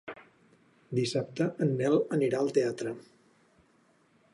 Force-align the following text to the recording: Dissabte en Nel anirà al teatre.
Dissabte 1.01 1.47
en 1.67 1.75
Nel 1.83 2.01
anirà 2.19 2.41
al 2.41 2.51
teatre. 2.59 2.99